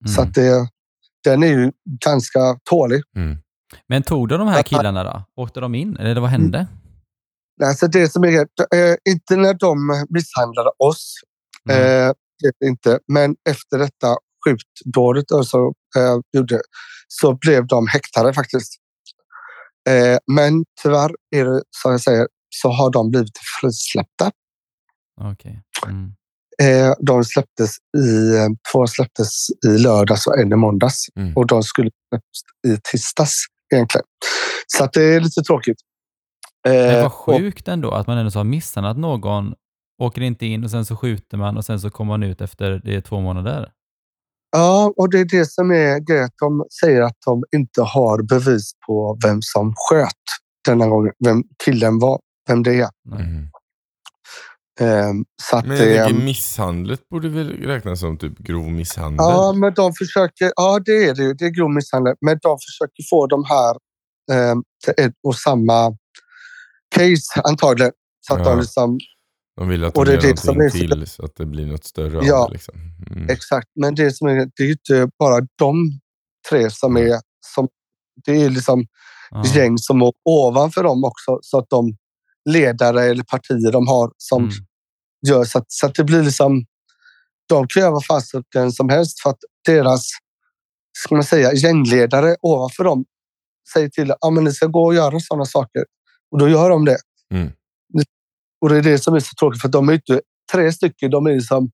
[0.06, 0.28] Så Mm.
[0.28, 0.68] att det,
[1.24, 1.72] den är ju
[2.04, 3.02] ganska tålig.
[3.16, 3.38] Mm.
[3.88, 5.42] Men tog de de här killarna då?
[5.42, 5.96] Åkte de in?
[5.96, 6.66] Eller vad hände?
[7.64, 11.14] Alltså det som är, eh, inte när de misshandlade oss,
[11.70, 12.06] Mm.
[12.08, 12.12] eh,
[12.60, 15.66] det inte, men efter detta skjutdådet då så,
[15.96, 16.60] eh, gjorde,
[17.08, 18.72] så blev de häktade faktiskt.
[19.88, 24.30] Eh, men tyvärr är det som jag säger så har de blivit frisläppta.
[25.20, 25.62] Okej.
[25.86, 26.12] Mm.
[26.62, 28.38] Eh, de släpptes i,
[28.72, 31.04] två släpptes i lördags och en i måndags.
[31.16, 31.36] Mm.
[31.36, 33.44] Och de skulle släppas i tisdags
[33.74, 34.04] egentligen.
[34.66, 35.76] Så att det är lite tråkigt.
[36.68, 39.54] Eh, vad och- sjukt ändå att man ändå har misshandlat någon,
[40.02, 42.80] åker inte in och sen så skjuter man och sen så kommer man ut efter
[42.84, 43.72] det är två månader.
[44.56, 46.28] Ja, och det är det som är grejen.
[46.40, 50.08] De säger att de inte har bevis på vem som sköt
[50.68, 51.12] denna gången.
[51.24, 52.88] Vem killen var, vem det är.
[53.12, 53.48] Mm.
[54.80, 59.16] Ehm, så att Men det, tänker misshandlet borde väl räknas som typ grov misshandel?
[59.18, 60.52] ja, men de försöker.
[60.56, 61.22] Ja, det är det.
[61.22, 61.34] ju.
[61.34, 63.76] Det är grov misshandel, men de försöker få de här
[64.84, 65.96] till ett och samma
[66.96, 67.92] case antagligen.
[68.20, 68.44] Så att Ja.
[68.50, 68.98] de liksom
[69.56, 71.66] De vill att Och de det gör det som är till så att det blir
[71.66, 72.46] något större av Ja.
[72.46, 72.52] det.
[72.52, 72.74] Liksom.
[73.10, 73.28] Mm.
[73.28, 76.00] Exakt, men det, som är, det är inte bara de
[76.50, 77.20] tre som är...
[77.54, 77.68] Som,
[78.24, 78.86] det är liksom
[79.30, 79.44] Ja.
[79.54, 81.38] gäng som är ovanför dem också.
[81.42, 81.96] Så att de
[82.50, 84.54] ledare eller partier de har som Mm.
[85.28, 86.64] gör så att, så att det blir liksom...
[87.48, 90.08] De kan göra vad fasiken som helst för att deras
[90.98, 93.04] ska man säga, gängledare ovanför dem
[93.72, 95.84] säger till att ah, men ni ska gå och göra sådana saker.
[96.30, 96.98] Och då gör de det.
[97.34, 97.52] Mm.
[98.60, 100.20] Och det är det som är så tråkigt för de är inte
[100.52, 101.10] tre stycken.
[101.10, 101.70] De är liksom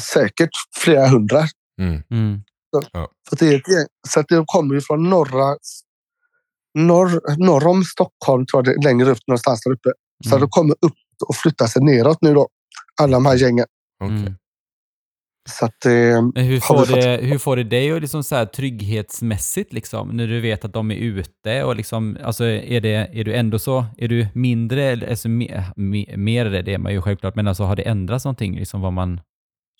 [0.00, 1.44] säkert flera hundra.
[1.80, 2.02] Mm.
[2.10, 2.42] Mm.
[3.28, 3.86] För det är ett gäng.
[4.08, 5.56] Så att det kommer ju från norra,
[6.78, 9.92] norr, norr om Stockholm, tror jag det är, längre upp någonstans där uppe.
[10.24, 10.40] Så Mm.
[10.40, 10.94] de kommer upp
[11.28, 12.48] och flyttar sig neråt nu då.
[13.00, 13.66] Alla de här gängen.
[14.04, 14.34] Okej.
[15.48, 18.36] Så att det, Men hur får, fått- det, hur får det dig att liksom så
[18.36, 21.64] här trygghetsmässigt, liksom, när du vet att de är ute?
[21.64, 25.64] Och liksom, alltså är, det, är du ändå så, är du mindre, eller alltså, mer,
[25.76, 28.56] mer, mer är det, det man ju självklart, men alltså, har det ändrats någonting?
[28.58, 29.20] Liksom, vad man,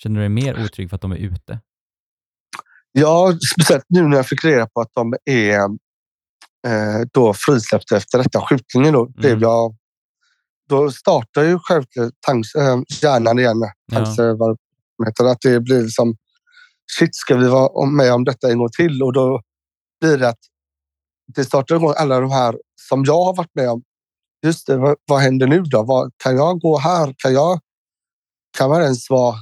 [0.03, 1.61] känner du dig mer otrygg för att de är ute?
[2.93, 5.59] ja, speciellt nu när jag fick reda på att de är
[6.67, 8.93] eh, då frisläppta efter detta skjutningen.
[8.93, 9.41] Då, Mm.
[9.41, 9.77] jag,
[10.69, 13.57] då startar ju självklart tanks, eh, hjärnan igen.
[13.61, 13.97] Ja.
[13.97, 14.35] Tanks, eh,
[15.01, 16.17] vad det heter, att det blir liksom
[16.99, 19.03] shit, ska vi vara med om detta en gång till?
[19.03, 19.41] Och då
[20.01, 20.39] blir det att
[21.35, 22.59] det startar igång alla de här
[22.89, 23.83] som jag har varit med om.
[24.47, 25.83] Just det, vad, vad händer nu då?
[25.83, 27.15] Vad, kan jag gå här?
[27.19, 27.61] Kan jag?
[28.59, 29.37] Kan man ens vara?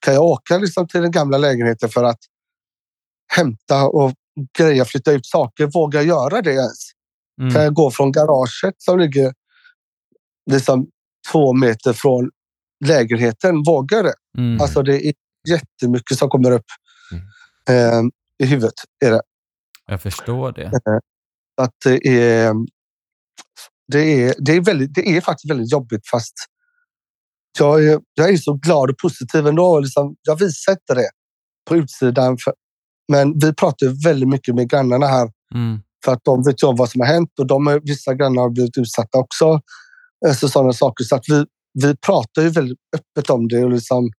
[0.00, 2.18] Kan jag åka liksom till den gamla lägenheten för att
[3.36, 4.12] hämta och
[4.58, 5.66] greja, flytta ut saker?
[5.66, 6.78] Vågar jag göra det ens?
[7.40, 7.62] Kan Mm.
[7.62, 9.34] jag gå från garaget som ligger
[10.50, 10.86] liksom
[11.32, 12.30] två meter från
[12.86, 13.62] lägenheten?
[13.88, 14.14] Det?
[14.38, 14.60] Mm.
[14.60, 15.12] Alltså det är
[15.48, 16.64] jättemycket som kommer upp
[17.68, 18.02] eh,
[18.42, 18.74] i huvudet.
[19.04, 19.22] Är det.
[19.86, 20.72] Jag förstår det.
[21.62, 22.54] Att det, är,
[23.92, 26.32] det, är, det, är väldigt, det är faktiskt väldigt jobbigt fast
[27.58, 29.80] jag är, jag är så glad och positiv ändå.
[29.80, 31.10] Liksom, jag visar inte det
[31.68, 32.38] på utsidan.
[32.38, 32.54] För,
[33.12, 35.78] men vi pratar väldigt mycket med grannarna här Mm.
[36.04, 38.42] för att de vet ju om vad som har hänt och de, är- vissa grannar
[38.42, 39.60] har blivit utsatta också.
[40.26, 41.04] Alltså sådana saker.
[41.04, 41.44] Så att vi,
[41.82, 43.64] vi pratar ju väldigt öppet om det.
[43.64, 44.10] Och liksom,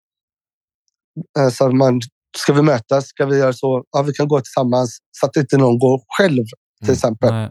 [1.39, 2.01] eh, så man,
[2.37, 3.07] ska vi mötas?
[3.07, 3.85] Ska vi göra så?
[3.91, 6.45] Ja, vi kan gå tillsammans så att inte någon går själv
[6.81, 6.93] till Mm.
[6.95, 7.31] exempel.
[7.33, 7.51] Nej.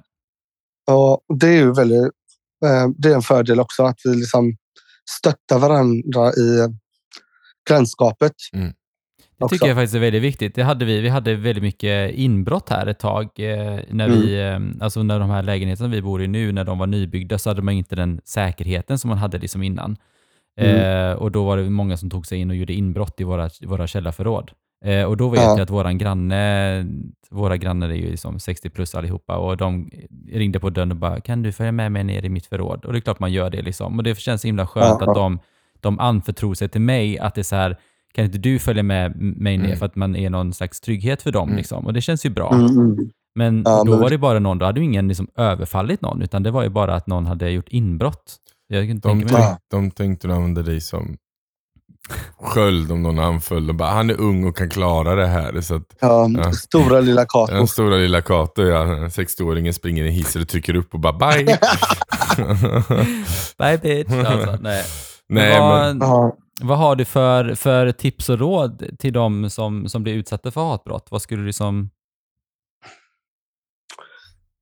[0.91, 2.11] Och det är ju väldigt,
[2.65, 4.55] eh, det är en fördel också att vi liksom
[5.19, 6.67] stöttar varandra i
[7.69, 8.33] grannskapet.
[9.37, 9.55] Det också.
[9.55, 10.55] tycker jag faktiskt är väldigt viktigt.
[10.55, 11.01] Det hade vi.
[11.01, 13.23] Vi hade väldigt mycket inbrott här ett tag.
[13.23, 16.77] Eh, när, vi, eh, alltså när de här lägenheterna vi bor i nu, när de
[16.77, 19.97] var nybyggda, så hade man inte den säkerheten som man hade liksom innan.
[20.59, 21.09] Mm.
[21.11, 23.49] Eh, och då var det många som tog sig in och gjorde inbrott i våra,
[23.65, 24.51] våra källarförråd.
[24.85, 25.49] Eh, och då vet Ja.
[25.49, 26.85] jag att våran granne,
[27.29, 29.89] våra grannar är ju liksom 60 plus allihopa och de
[30.31, 32.93] ringde på dörren och bara “Kan du följa med mig ner i mitt förråd?” Och
[32.93, 33.61] det är klart man gör det.
[33.61, 33.97] Liksom.
[33.97, 35.09] Och det känns himla skönt Ja.
[35.09, 35.39] att de,
[35.79, 37.77] de anförtror sig till mig, att det är så här
[38.15, 39.77] “Kan inte du följa med mig ner?” Mm.
[39.79, 41.47] för att man är någon slags trygghet för dem.
[41.49, 41.57] Mm.
[41.57, 41.85] Liksom.
[41.85, 42.53] Och det känns ju bra.
[42.53, 42.97] Mm, mm.
[43.35, 46.21] Men Ja, då men- var det bara någon, då hade ju ingen liksom överfallit någon,
[46.21, 48.35] utan det var ju bara att någon hade gjort inbrott.
[48.67, 49.57] Jag kan De, tänka mig Ja.
[49.71, 51.17] de tänkte använda dig som
[52.41, 53.67] sköld om någon anföll.
[53.67, 55.61] De bara, han är ung och kan klara det här.
[55.61, 56.51] Så att, Ja, Ja.
[56.51, 57.53] Stora lilla Cato.
[57.53, 61.45] den stora lilla Kato, ja, 60-åringen springer i hissen och trycker upp och bara bye.
[63.57, 64.11] Bye bitch.
[64.25, 64.83] Alltså, nej.
[65.29, 70.03] Nej, men, Ja vad har du för, för tips och råd till de som, som
[70.03, 71.07] blir utsatta för hatbrott?
[71.11, 71.89] Vad skulle du som...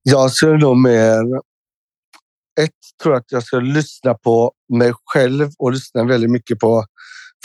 [0.04, 1.24] Jag skulle nog mer...
[2.62, 2.72] Ett,
[3.04, 6.86] tror jag att jag skulle lyssna på mig själv och lyssna väldigt mycket på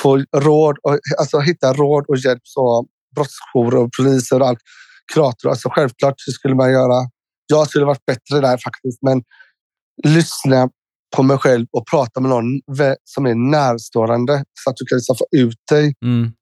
[0.03, 4.59] få råd, och, alltså hitta råd och hjälp så brottsjourer och poliser och allt.
[5.15, 7.11] Kurator, alltså självklart så skulle man göra.
[7.47, 9.23] Jag skulle varit bättre där faktiskt, men
[10.05, 10.71] lyssna
[11.17, 12.61] på mig själv och prata med någon
[13.05, 16.33] som är närstående så att du kan liksom få ut dig, Mm,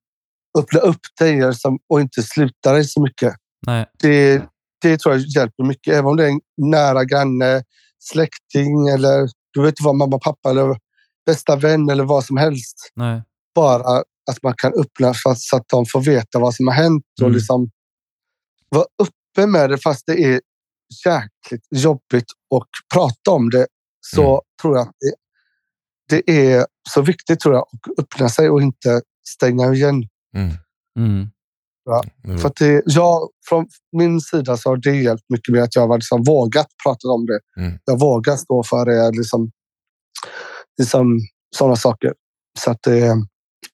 [0.59, 3.35] öppna upp dig liksom, och inte sluta dig så mycket.
[3.67, 3.87] nej.
[4.03, 4.43] det,
[4.83, 5.95] det tror jag hjälper mycket.
[5.95, 7.63] Även om det är en nära granne,
[7.99, 10.77] släkting eller du vet vad mamma, pappa eller
[11.27, 12.91] bästa vän eller vad som helst.
[12.95, 13.23] nej.
[13.55, 13.99] Bara
[14.31, 17.03] att man kan öppna för att, så att de får veta vad som har hänt
[17.21, 17.35] och Mm.
[17.37, 17.71] liksom
[18.69, 20.41] vara uppe med det fast det är
[21.07, 23.67] jäkligt jobbigt och prata om det.
[24.15, 24.41] Så Mm.
[24.63, 25.15] tror jag att det,
[26.27, 30.03] det är så viktigt tror jag att öppna sig och inte stänga igen.
[30.37, 30.51] mm,
[30.99, 31.27] Mm,
[32.23, 35.77] det För att det, jag, från min sida så har det hjälpt mycket med att
[35.77, 37.41] jag har liksom vågat prata om det.
[37.63, 37.79] Mm.
[37.85, 39.11] Jag vågar stå för det.
[39.19, 39.51] Liksom,
[40.79, 41.19] liksom,
[41.57, 42.13] sådana saker.
[42.59, 43.11] Så att det,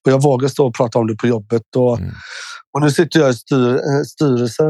[0.05, 1.75] och jag vågar stå och prata om det på jobbet.
[1.75, 2.13] Och, Mm.
[2.73, 4.63] och nu sitter jag i styr, eh, styrelse,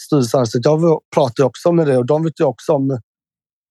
[0.00, 0.46] styrelsen.
[0.46, 3.00] Så jag pratar också med det och de vet ju också om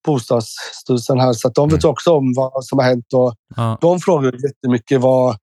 [0.08, 1.34] bostadsstyrelsen här.
[1.34, 3.06] Så att de vet ju också om vad som har hänt.
[3.14, 5.38] Och ja, de frågar jättemycket vad,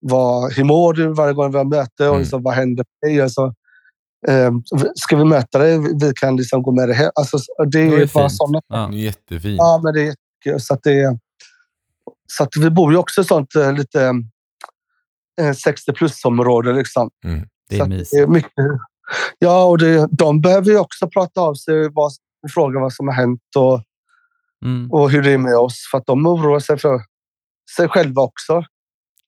[0.00, 2.20] vad, hur mår du varje gång vi har möte och Mm.
[2.20, 3.20] liksom, vad händer med dig?
[3.22, 3.54] Alltså,
[4.28, 4.50] eh,
[4.94, 5.78] ska vi möta dig?
[6.00, 7.10] Vi kan liksom gå med dig hem.
[7.14, 8.60] Alltså, det Det är ju bara sådana.
[8.68, 8.92] ja.
[8.92, 9.56] Jättefint.
[9.58, 10.58] Ja, men det är.
[10.58, 11.18] Så att det
[12.32, 14.14] så att vi bor ju också i sånt eh, lite
[15.40, 16.72] eh, 60 plus-område.
[16.72, 17.10] Liksom.
[17.24, 17.40] Mm.
[17.70, 18.10] Det Så är att mysigt.
[18.12, 18.52] det är mycket,
[19.38, 21.92] ja, och det, de behöver ju också prata av sig och
[22.54, 23.80] fråga vad som har hänt och,
[24.64, 25.88] Mm, och hur det är med oss.
[25.90, 27.00] För att de oroar sig för
[27.76, 28.64] sig själva också.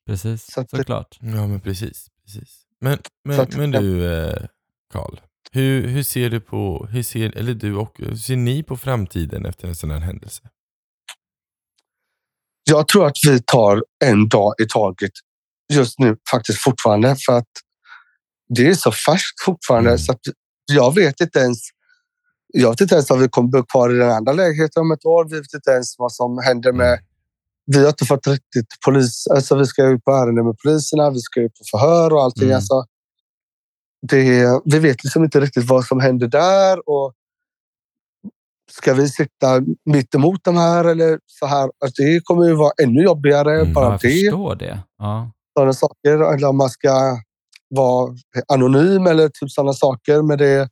[0.07, 1.19] precis, så att det- såklart.
[1.21, 2.07] Ja, men precis.
[2.25, 2.63] precis.
[2.81, 4.47] Men, men, att- men du, eh,
[4.93, 5.17] Karl.
[5.53, 9.47] Hur, hur ser du på, hur ser, eller du och, hur ser ni på framtiden
[9.47, 10.43] efter en sån här händelse?
[12.71, 15.11] Jag tror att vi tar en dag i taget
[15.73, 17.49] just nu faktiskt fortfarande för att
[18.49, 19.99] det är så färskt fortfarande Mm.
[19.99, 20.21] så att
[20.73, 21.59] jag vet inte ens.
[22.59, 25.07] Jag vet inte ens om vi kommer bo kvar i den andra lägenheten om ett
[25.07, 25.25] år.
[25.25, 26.93] Vi vet inte ens vad som händer med.
[26.93, 27.05] Mm.
[27.67, 29.27] Vi har inte fått riktigt polis.
[29.27, 31.11] Alltså vi ska ut på ärenden med poliserna.
[31.11, 32.45] Vi ska ut på förhör och allting.
[32.45, 32.57] Mm.
[32.57, 32.85] Alltså,
[34.03, 37.13] det, vi vet liksom inte riktigt vad som händer där och.
[38.71, 41.63] Ska vi sitta mitt emot de här eller så här?
[41.63, 43.61] Alltså det kommer ju vara ännu jobbigare.
[43.61, 44.83] Mm, bara Ja, jag det förstår det.
[44.99, 45.31] Ja.
[45.59, 46.35] sådana saker.
[46.35, 47.19] Eller om man ska
[47.69, 48.15] vara
[48.49, 50.69] anonym eller typ sådana saker med det.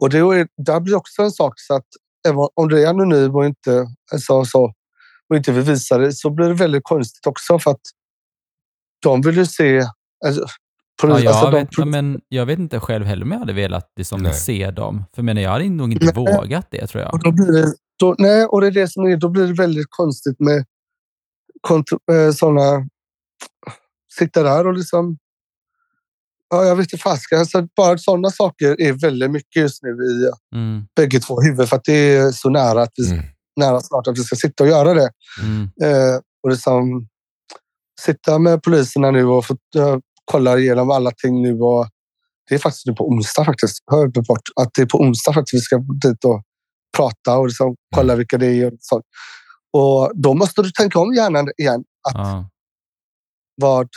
[0.00, 1.86] Och det är, där blir också en sak så att
[2.28, 4.72] även om du är anonym och inte, alltså, så,
[5.30, 7.80] och inte vill visa det så blir det väldigt konstigt också för att
[9.02, 9.82] de vill ju se...
[10.26, 10.44] Alltså,
[11.02, 13.52] Ja, jag, alltså, de- vet, ja, men jag vet inte själv heller om jag hade
[13.52, 14.34] velat liksom, Nej.
[14.34, 15.04] se dem.
[15.14, 16.14] För men jag hade nog inte Nej.
[16.14, 17.14] vågat det tror jag.
[17.14, 19.52] Och då blir det, då, nej, och det är det som är, då blir det
[19.52, 20.64] väldigt konstigt med
[21.68, 22.88] kont- eh, sådana...
[24.18, 25.18] Sitta där och liksom...
[26.50, 27.38] Ja, jag vet inte fasiken.
[27.38, 31.76] Alltså, bara sådana saker är väldigt mycket just nu i Mm, bägge två huvuden för
[31.76, 33.24] att det är så nära, att vi, Mm.
[33.60, 35.10] nära snart att vi ska sitta och göra det.
[35.42, 37.08] mm, Eh, och liksom,
[38.00, 41.60] sitta med poliserna nu och få, eh, kolla igenom alla ting nu.
[41.60, 41.86] Och,
[42.48, 43.78] det är faktiskt nu på onsdag faktiskt.
[43.90, 46.42] Hör bort att det är på onsdag faktiskt vi ska dit och
[46.96, 48.66] prata och liksom kolla vilka det är.
[48.66, 49.04] Och, sånt.
[49.72, 51.84] och då måste du tänka om hjärnan igen.
[52.08, 52.48] Att ja,
[53.56, 53.88] vad,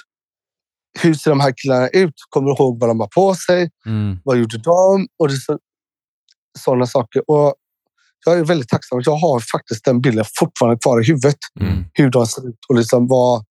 [1.01, 2.13] hur ser de här killarna ut?
[2.29, 3.69] Kommer du ihåg vad de har på sig?
[3.86, 5.08] mm, Vad gjorde de?
[5.19, 5.60] Och så,
[6.60, 7.23] sådana saker.
[7.32, 7.56] Och
[8.25, 11.38] jag är väldigt tacksam att jag har faktiskt den bilden fortfarande kvar i huvudet.
[11.60, 13.45] mm, Hur de ser ut och liksom vad,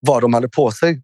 [0.00, 1.02] vad de hade på sig.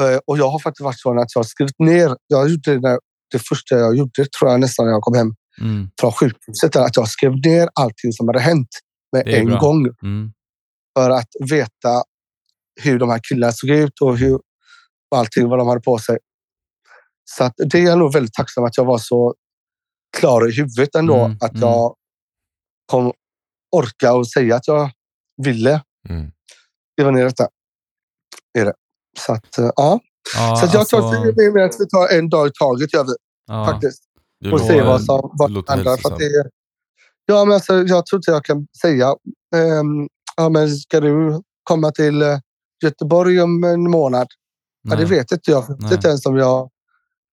[0.00, 2.16] Eh, Och jag har faktiskt varit så att jag har skrivit ner.
[2.26, 2.98] Jag gjorde det,
[3.32, 6.76] det första jag gjorde tror jag nästan när jag kom hem mm, från sjukhuset.
[6.76, 8.68] Att jag skrev ner allting som hade hänt
[9.12, 9.58] med en bra.
[9.58, 10.32] gång mm,
[10.98, 12.02] för att veta
[12.82, 14.40] hur de här killarna såg ut och hur
[15.10, 16.18] och allting vad de hade på sig.
[17.24, 19.34] Så att det är jag nog väldigt tacksam att jag var så
[20.16, 21.14] klar i huvudet ändå.
[21.24, 21.60] Mm, att mm.
[21.68, 21.94] jag
[22.86, 23.12] kom
[23.76, 24.90] orka och säga att jag
[25.42, 26.30] ville Mm.
[26.92, 27.48] skriva ner detta.
[28.58, 28.74] Är det.
[29.18, 30.00] Så att eh, ja.
[30.36, 32.46] Ja, så att jag alltså, tror att det är mer att vi tar en dag
[32.48, 33.12] i taget gör vi
[33.46, 33.66] ja.
[33.66, 34.02] faktiskt.
[34.40, 35.62] Det Och låter- se vad som vad händer.
[35.62, 36.18] För att hälsosamt.
[36.18, 36.50] det är,
[37.26, 39.06] ja, men alltså, jag tror inte jag kan säga.
[39.56, 42.38] ehm, ja, men ska du komma till eh,
[42.84, 44.26] Göteborg om en månad?
[44.82, 45.04] Ja, det Nej.
[45.04, 45.62] vet inte jag.
[45.68, 45.88] Jag Nej.
[45.88, 46.70] vet inte ens om jag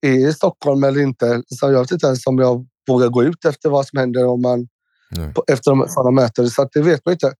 [0.01, 1.43] är i Stockholm eller inte.
[1.47, 4.41] Så jag vet inte ens om jag vågar gå ut efter vad som händer om
[4.41, 4.67] man,
[5.11, 5.33] Nej.
[5.33, 6.49] på, efter de, sådana möten.
[6.49, 7.33] Så att det vet man inte.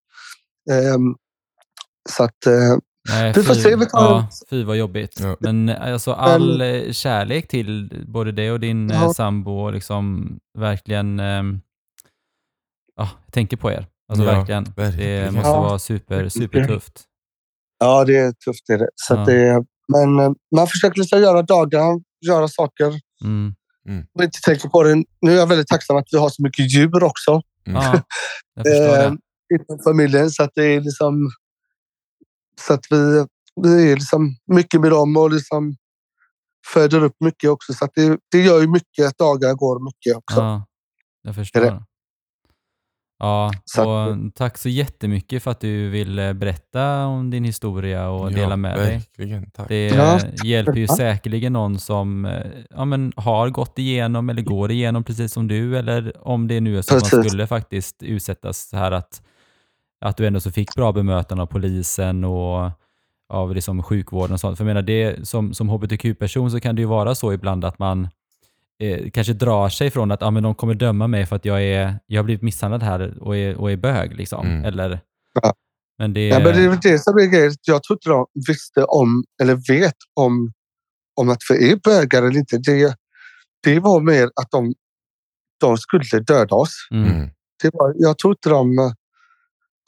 [0.71, 1.15] Ehm,
[2.09, 2.77] så att, eh,
[3.09, 5.19] Nej, Vi får fy, se, vi tar- ja, fy vad jobbigt.
[5.19, 5.35] Ja.
[5.39, 9.13] Men alltså all eh, kärlek till både dig och din eh, Ja.
[9.13, 11.19] sambo liksom verkligen...
[11.19, 11.61] ehm,
[12.95, 13.87] ja, jag tänker på er.
[14.09, 14.63] Alltså Ja, verkligen.
[14.63, 15.33] Det verkligen.
[15.33, 15.61] måste Ja.
[15.61, 17.03] vara super, supertufft.
[17.79, 18.69] ja, det är tufft.
[18.69, 18.89] Är det.
[18.95, 19.19] Så Ja.
[19.19, 24.05] att det, men eh, man försöker liksom göra dagar, göra saker Mm.
[24.13, 25.03] och inte tänka på det.
[25.21, 27.41] Nu är jag väldigt tacksam att vi har så mycket djur också.
[27.67, 27.81] Mm.
[27.81, 28.01] Ja,
[28.55, 29.55] jag förstår eh, det.
[29.55, 30.31] inom familjen.
[30.31, 31.29] Så att det är liksom...
[32.61, 33.25] Så att vi,
[33.63, 35.75] vi är liksom mycket med dem och liksom
[36.73, 37.73] föder upp mycket också.
[37.73, 40.39] Så att det, det gör ju mycket att dagar går mycket också.
[40.39, 40.65] Ja,
[41.21, 41.61] jag förstår.
[41.61, 41.83] det.
[43.19, 48.09] Ja, Så att- och tack så jättemycket för att du ville berätta om din historia
[48.09, 48.91] och Ja, dela med dig.
[48.93, 49.51] verkligen.
[49.51, 49.67] Tack.
[49.67, 54.71] Det Ja, hjälper ju säkerligen någon som eh, ja, men har gått igenom eller går
[54.71, 58.69] igenom precis som du eller om det nu är så att man skulle faktiskt utsättas
[58.69, 59.21] så här att,
[60.01, 62.71] att du ändå så fick bra bemötande av polisen och
[63.29, 64.57] av liksom sjukvården och sånt.
[64.57, 67.79] För jag menar, det, som, som hbtq-person så kan det ju vara så ibland att
[67.79, 68.07] man
[68.83, 71.63] eh, kanske drar sig från att ah, men de kommer döma mig för att jag,
[71.63, 74.15] är, jag har blivit misshandlad här och är, och är bög.
[74.15, 74.47] Liksom.
[74.47, 74.65] Mm.
[74.65, 74.99] Eller,
[75.41, 75.53] Ja.
[75.97, 77.53] Men det, Ja, men det är väl det som är grejen.
[77.61, 80.51] Jag tror inte de visste om eller vet om,
[81.21, 82.57] om att vi är bögar eller inte.
[82.57, 82.95] Det,
[83.63, 84.73] det var mer att de,
[85.59, 86.87] de skulle döda oss.
[86.91, 87.29] mm, Mm.
[87.63, 88.91] Det var, jag tror inte de eh,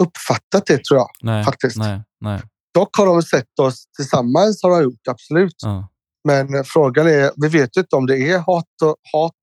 [0.04, 1.10] uppfattat det tror jag.
[1.22, 1.78] nej, faktiskt.
[1.78, 2.42] Nej, nej,
[2.74, 5.56] Dock har de sett oss tillsammans har de gjort, absolut.
[5.62, 5.90] ja.
[6.28, 9.34] Men frågan är, vi vet ju inte om det är hat och hat.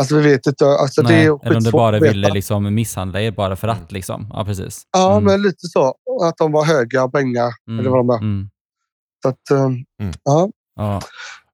[0.00, 0.66] Alltså vi vet inte.
[0.66, 3.68] Alltså, Nej, det är eller om du skitsvårt bara ville liksom misshandla er bara för
[3.68, 3.92] att.
[3.92, 4.26] Liksom.
[4.32, 4.82] Ja, precis.
[4.92, 5.94] Ja, Mm, men lite så.
[6.24, 7.50] Att de var höga och bänga.
[7.68, 8.18] mm, eller vad de var.
[8.18, 8.48] mm,
[9.22, 9.50] Så att,
[10.00, 10.12] Mm.
[10.24, 11.00] ja, ja,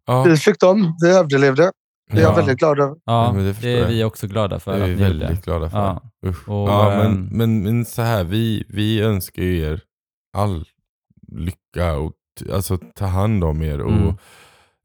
[0.06, 0.96] Ja, vi fick dem.
[1.02, 1.72] Vi överlevde.
[2.11, 2.96] Det är ja, jag väldigt glad över.
[3.04, 5.18] ja, det det, är vi också glada för det är vi ni gjorde.
[5.26, 5.78] väldigt glada för.
[5.78, 6.02] Ja.
[6.46, 9.80] Och, ja, men, ehm, men, men så här, vi, vi önskar ju er
[10.37, 10.64] all
[11.32, 12.12] lycka och
[12.53, 13.79] alltså, ta hand om er.
[13.81, 14.07] Mm.
[14.09, 14.20] Och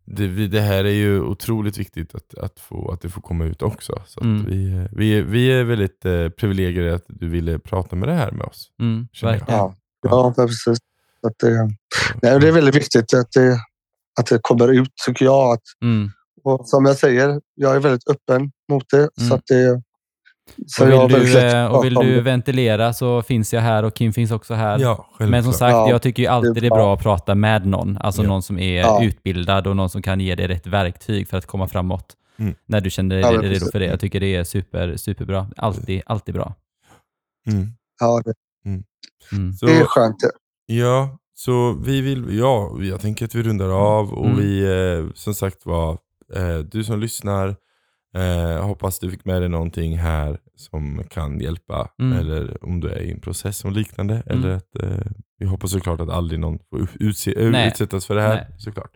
[0.06, 3.46] det, vi, det här är ju otroligt viktigt att, att, få, att det får komma
[3.46, 4.02] ut också.
[4.06, 4.46] Så att Mm.
[4.46, 8.32] vi, vi, är- vi är väldigt eh, privilegierade att du ville prata med det här
[8.32, 8.68] med oss.
[8.82, 9.08] Mm.
[9.48, 10.78] Ja, ja precis.
[11.28, 11.64] Att det,
[12.22, 13.60] nej, det är väldigt viktigt att det,
[14.20, 15.54] att det kommer ut, tycker jag.
[15.54, 16.10] Att, Mm.
[16.44, 18.98] och som jag säger, jag är väldigt öppen mot det.
[19.18, 19.30] Mm.
[19.30, 19.82] Så att det
[20.68, 23.84] så Och jag har vill, du, eh, och vill du ventilera så finns jag här
[23.84, 24.80] och Kim finns också här.
[24.80, 25.08] Ja.
[25.20, 26.94] Men som sagt, Ja, jag tycker ju alltid det är det är bra.
[26.94, 27.98] att prata med någon.
[27.98, 28.28] Alltså Ja.
[28.28, 29.04] någon som är Ja.
[29.04, 32.14] utbildad och någon som kan ge dig rätt verktyg för att komma framåt.
[32.40, 32.56] Mm.
[32.66, 33.72] När du känner dig redo precis.
[33.72, 33.86] för det.
[33.86, 35.48] Jag tycker det är super, superbra.
[35.58, 36.56] Alltid, alltid bra.
[37.48, 37.68] Mm.
[38.00, 38.34] Ja, det,
[39.32, 39.54] Mm.
[39.54, 40.20] Så, det är skönt.
[40.20, 40.32] det.
[40.76, 44.38] Ja, så vi vill, ja, jag tänker att vi rundar av och Mm.
[44.38, 45.92] vi, eh, som sagt var,
[46.36, 47.56] eh, du som lyssnar,
[48.14, 51.90] eh, hoppas du fick med dig någonting här som kan hjälpa.
[52.02, 52.20] Mm.
[52.20, 54.24] Eller om du är i en process som liknande.
[54.26, 54.38] Mm.
[54.38, 57.68] Eller att, eh, vi hoppas såklart att aldrig någon får utse, Nej.
[57.68, 58.36] utsättas för det här.
[58.36, 58.48] Nej.
[58.58, 58.92] Såklart.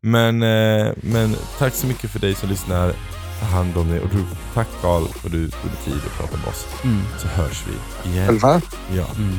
[0.00, 2.92] Men, eh, men tack så mycket för dig som lyssnar.
[3.40, 6.18] Ta hand om dig och du, tack Carl för att du tog dig tid att
[6.18, 6.66] prata med oss.
[6.84, 7.00] Mm.
[7.18, 8.26] Så hörs vi igen.
[8.26, 8.60] Själva.
[8.96, 9.06] Ja.
[9.18, 9.38] Mm.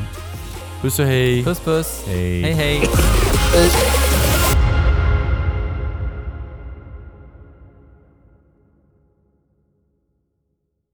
[0.82, 1.44] Puss och hej.
[1.44, 2.04] Puss puss.
[2.06, 2.42] Hej.
[2.42, 2.88] Hej hej.
[3.54, 3.70] Hej.